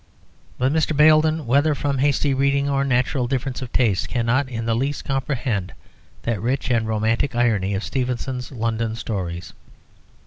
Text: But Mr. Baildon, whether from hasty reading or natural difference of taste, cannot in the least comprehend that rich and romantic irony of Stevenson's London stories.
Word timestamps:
But 0.57 0.73
Mr. 0.73 0.97
Baildon, 0.97 1.45
whether 1.45 1.75
from 1.75 1.99
hasty 1.99 2.33
reading 2.33 2.67
or 2.67 2.83
natural 2.83 3.27
difference 3.27 3.61
of 3.61 3.71
taste, 3.71 4.09
cannot 4.09 4.49
in 4.49 4.65
the 4.65 4.73
least 4.73 5.05
comprehend 5.05 5.73
that 6.23 6.41
rich 6.41 6.71
and 6.71 6.87
romantic 6.87 7.35
irony 7.35 7.75
of 7.75 7.83
Stevenson's 7.83 8.51
London 8.51 8.95
stories. 8.95 9.53